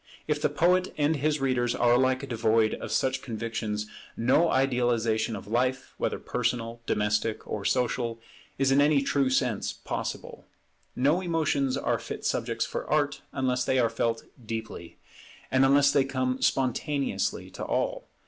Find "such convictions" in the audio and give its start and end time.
2.91-3.85